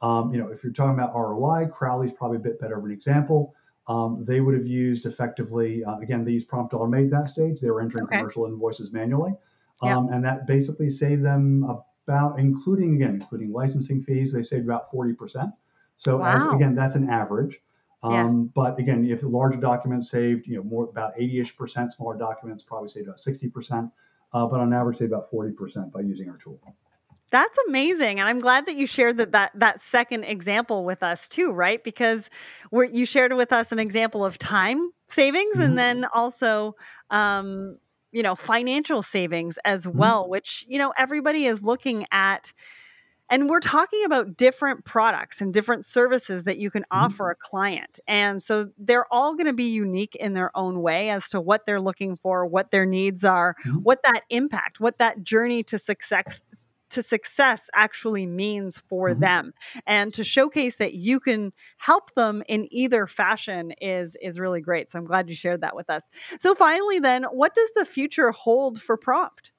[0.03, 2.91] Um, you know, if you're talking about ROI, Crowley's probably a bit better of an
[2.91, 3.55] example.
[3.87, 7.61] Um, they would have used effectively, uh, again, they used prompt automate at that stage.
[7.61, 8.19] They were entering okay.
[8.19, 9.33] commercial invoices manually.
[9.83, 11.65] Um, And that basically saved them
[12.07, 15.53] about, including, again, including licensing fees, they saved about 40%.
[15.97, 16.37] So wow.
[16.37, 17.61] as, again, that's an average.
[18.03, 18.49] Um, yeah.
[18.55, 22.89] But again, if larger documents saved, you know, more about 80-ish percent, smaller documents probably
[22.89, 23.91] saved about 60%,
[24.33, 26.61] uh, but on average, saved about 40% by using our tool.
[27.31, 31.29] That's amazing, and I'm glad that you shared that that that second example with us
[31.29, 31.83] too, right?
[31.83, 32.29] Because
[32.73, 35.63] we you shared with us an example of time savings, mm-hmm.
[35.63, 36.75] and then also,
[37.11, 37.79] um,
[38.11, 39.99] you know, financial savings as mm-hmm.
[39.99, 40.29] well.
[40.29, 42.53] Which you know everybody is looking at,
[43.31, 47.05] and we're talking about different products and different services that you can mm-hmm.
[47.05, 51.11] offer a client, and so they're all going to be unique in their own way
[51.11, 53.77] as to what they're looking for, what their needs are, mm-hmm.
[53.77, 56.43] what that impact, what that journey to success
[56.91, 59.21] to success actually means for mm-hmm.
[59.21, 59.55] them
[59.87, 64.91] and to showcase that you can help them in either fashion is is really great
[64.91, 66.03] so i'm glad you shared that with us.
[66.39, 69.53] So finally then what does the future hold for prompt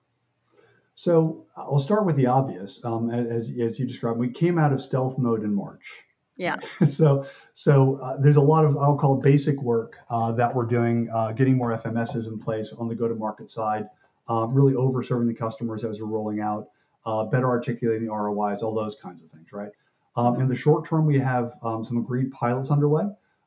[0.95, 4.81] so i'll start with the obvious um, as, as you described we came out of
[4.81, 6.03] stealth mode in march.
[6.37, 6.57] Yeah.
[6.85, 10.65] So so uh, there's a lot of i'll call it basic work uh, that we're
[10.65, 13.87] doing uh, getting more fms's in place on the go to market side
[14.27, 16.69] um, really over serving the customers as we're rolling out
[17.05, 19.71] uh, better articulating the ROIs, all those kinds of things, right?
[20.15, 23.05] Um, in the short term, we have um, some agreed pilots underway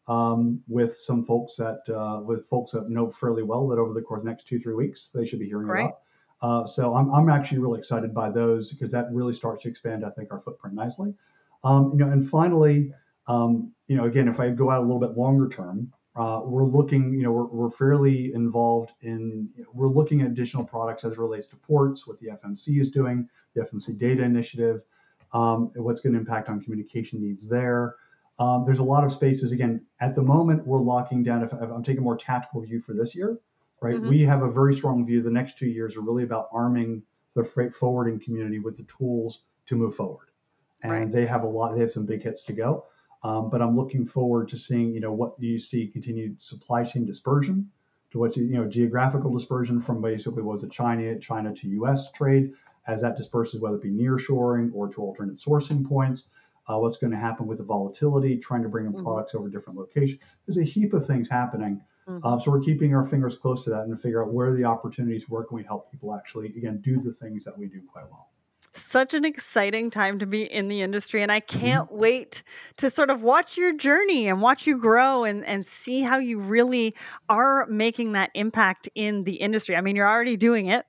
[0.08, 4.00] um, with some folks that uh, with folks that know fairly well that over the
[4.00, 5.80] course of the next two three weeks they should be hearing Great.
[5.80, 5.98] about.
[6.42, 10.04] Uh, so I'm, I'm actually really excited by those because that really starts to expand,
[10.04, 11.14] I think, our footprint nicely.
[11.62, 12.92] Um, you know, and finally,
[13.26, 16.64] um, you know, again, if I go out a little bit longer term, uh, we're
[16.64, 21.18] looking, you know, we're, we're fairly involved in, we're looking at additional products as it
[21.18, 24.82] relates to ports, what the FMC is doing, the FMC Data Initiative,
[25.32, 27.96] um, what's going to impact on communication needs there.
[28.38, 29.52] Um, there's a lot of spaces.
[29.52, 31.42] Again, at the moment, we're locking down.
[31.42, 33.38] If, if I'm taking a more tactical view for this year,
[33.80, 33.96] right?
[33.96, 34.08] Mm-hmm.
[34.08, 35.22] We have a very strong view.
[35.22, 37.02] The next two years are really about arming
[37.34, 40.28] the freight forwarding community with the tools to move forward,
[40.82, 41.10] and right.
[41.10, 41.74] they have a lot.
[41.74, 42.86] They have some big hits to go.
[43.24, 47.06] Um, but I'm looking forward to seeing, you know, what you see continued supply chain
[47.06, 47.70] dispersion
[48.10, 52.12] to what you, you know, geographical dispersion from basically was it China, China to U.S.
[52.12, 52.52] trade
[52.86, 56.28] as that disperses, whether it be nearshoring or to alternate sourcing points.
[56.66, 59.04] Uh, what's going to happen with the volatility, trying to bring in mm-hmm.
[59.04, 60.18] products over different locations.
[60.46, 61.82] There's a heap of things happening.
[62.08, 62.26] Mm-hmm.
[62.26, 65.28] Uh, so we're keeping our fingers close to that and figure out where the opportunities,
[65.28, 68.28] where can we help people actually, again, do the things that we do quite well
[68.72, 71.60] such an exciting time to be in the industry and i Mm-hmm.
[71.60, 72.42] can't wait
[72.78, 76.38] to sort of watch your journey and watch you grow and, and see how you
[76.38, 76.94] really
[77.28, 80.86] are making that impact in the industry i mean you're already doing it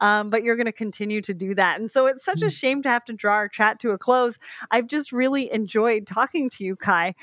[0.00, 1.80] um, but you're going to continue to do that.
[1.80, 2.52] And so it's such a mm.
[2.52, 4.38] shame to have to draw our chat to a close.
[4.70, 7.14] I've just really enjoyed talking to you, Kai.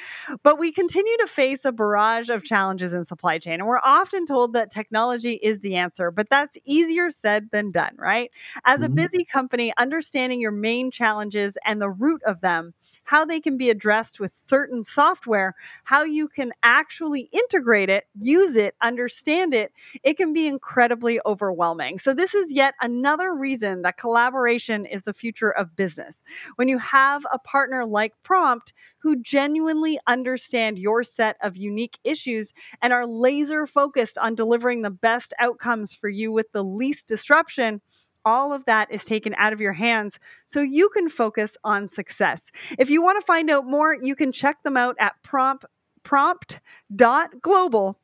[0.43, 3.55] But we continue to face a barrage of challenges in supply chain.
[3.55, 7.95] And we're often told that technology is the answer, but that's easier said than done,
[7.97, 8.31] right?
[8.65, 8.95] As a mm-hmm.
[8.95, 12.73] busy company, understanding your main challenges and the root of them,
[13.03, 15.53] how they can be addressed with certain software,
[15.83, 19.71] how you can actually integrate it, use it, understand it,
[20.03, 21.99] it can be incredibly overwhelming.
[21.99, 26.21] So, this is yet another reason that collaboration is the future of business.
[26.55, 32.53] When you have a partner like Prompt who genuinely understand your set of unique issues
[32.79, 37.81] and are laser focused on delivering the best outcomes for you with the least disruption,
[38.23, 42.51] all of that is taken out of your hands so you can focus on success.
[42.77, 45.65] If you want to find out more, you can check them out at prompt
[46.03, 48.00] prompt.global.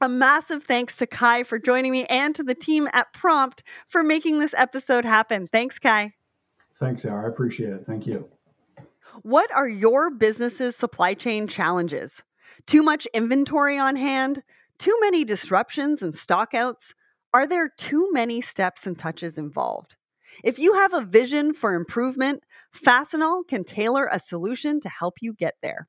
[0.00, 4.04] A massive thanks to Kai for joining me and to the team at Prompt for
[4.04, 5.46] making this episode happen.
[5.46, 6.12] Thanks, Kai.
[6.74, 7.24] Thanks, Sarah.
[7.24, 7.84] I appreciate it.
[7.84, 8.28] Thank you.
[9.22, 12.22] What are your business's supply chain challenges?
[12.66, 14.44] Too much inventory on hand?
[14.78, 16.94] Too many disruptions and stockouts?
[17.34, 19.96] Are there too many steps and touches involved?
[20.44, 25.32] If you have a vision for improvement, Fastenal can tailor a solution to help you
[25.32, 25.88] get there.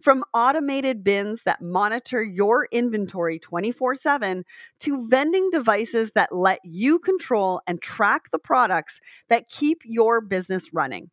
[0.00, 4.44] From automated bins that monitor your inventory 24 7
[4.80, 10.72] to vending devices that let you control and track the products that keep your business
[10.72, 11.10] running.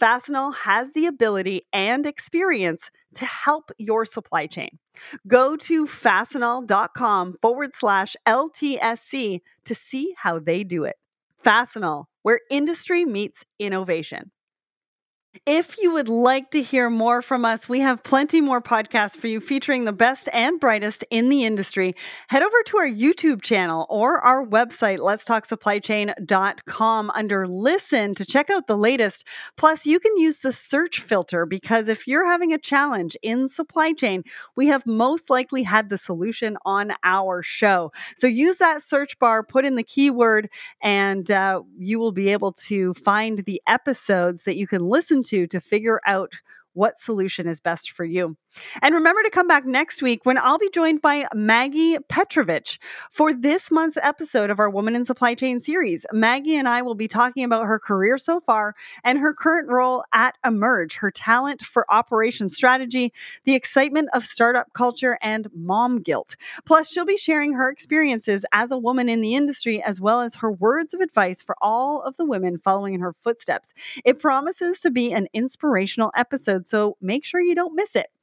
[0.00, 4.78] Fastenal has the ability and experience to help your supply chain.
[5.26, 10.96] Go to fastenal.com forward slash LTSC to see how they do it.
[11.44, 14.30] Fastenal, where industry meets innovation.
[15.46, 19.26] If you would like to hear more from us, we have plenty more podcasts for
[19.26, 21.96] you featuring the best and brightest in the industry.
[22.28, 28.68] Head over to our YouTube channel or our website, letstalksupplychain.com, under listen to check out
[28.68, 29.26] the latest.
[29.56, 33.92] Plus, you can use the search filter because if you're having a challenge in supply
[33.92, 34.22] chain,
[34.54, 37.90] we have most likely had the solution on our show.
[38.16, 40.48] So use that search bar, put in the keyword,
[40.80, 45.46] and uh, you will be able to find the episodes that you can listen to
[45.48, 46.32] to figure out
[46.74, 48.36] what solution is best for you.
[48.82, 52.78] And remember to come back next week when I'll be joined by Maggie Petrovich
[53.10, 56.06] for this month's episode of our Woman in Supply Chain series.
[56.12, 60.04] Maggie and I will be talking about her career so far and her current role
[60.12, 63.12] at Emerge, her talent for operation strategy,
[63.44, 66.36] the excitement of startup culture, and mom guilt.
[66.64, 70.36] Plus, she'll be sharing her experiences as a woman in the industry as well as
[70.36, 73.74] her words of advice for all of the women following in her footsteps.
[74.04, 78.13] It promises to be an inspirational episode, so make sure you don't miss it.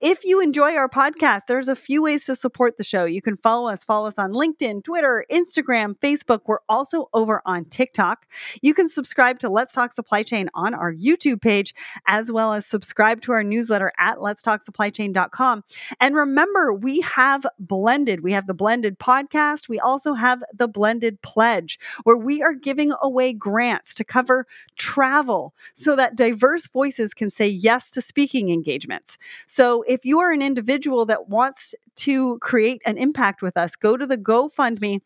[0.00, 3.04] If you enjoy our podcast, there's a few ways to support the show.
[3.04, 6.40] You can follow us, follow us on LinkedIn, Twitter, Instagram, Facebook.
[6.46, 8.26] We're also over on TikTok.
[8.62, 11.74] You can subscribe to Let's Talk Supply Chain on our YouTube page,
[12.06, 15.64] as well as subscribe to our newsletter at letstalksupplychain.com.
[16.00, 18.22] And remember, we have blended.
[18.22, 19.68] We have the blended podcast.
[19.68, 24.46] We also have the blended pledge, where we are giving away grants to cover
[24.76, 29.18] travel so that diverse voices can say yes to speaking engagements.
[29.46, 33.96] So if you are an individual that wants to create an impact with us, go
[33.96, 35.00] to the GoFundMe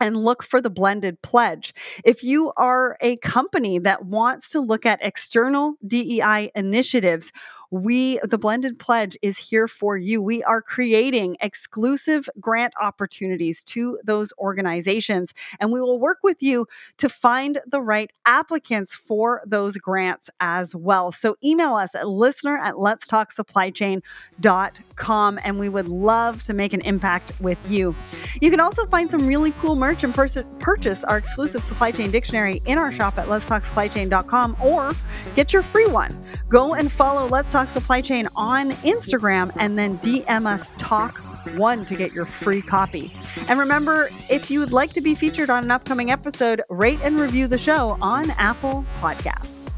[0.00, 1.72] and look for the blended pledge.
[2.04, 7.32] If you are a company that wants to look at external DEI initiatives,
[7.72, 10.20] we the blended pledge is here for you.
[10.20, 16.66] We are creating exclusive grant opportunities to those organizations and we will work with you
[16.98, 21.10] to find the right applicants for those grants as well.
[21.12, 26.52] So email us at listener at let's talk supply chain.com and we would love to
[26.52, 27.94] make an impact with you.
[28.42, 32.10] You can also find some really cool merch and pers- purchase our exclusive supply chain
[32.10, 34.92] dictionary in our shop at let's talk supply chain.com or
[35.34, 36.22] get your free one.
[36.50, 41.18] Go and follow let's talk Talk Supply Chain on Instagram and then DM us Talk
[41.54, 43.12] one to get your free copy.
[43.46, 47.20] And remember, if you would like to be featured on an upcoming episode, rate and
[47.20, 49.70] review the show on Apple Podcasts.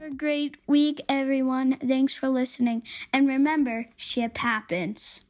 [0.00, 1.76] A great week, everyone.
[1.86, 2.82] Thanks for listening.
[3.12, 5.25] And remember, ship happens.